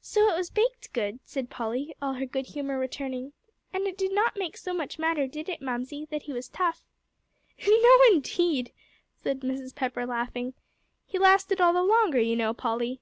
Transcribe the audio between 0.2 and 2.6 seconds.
it was baked good," said Polly, all her good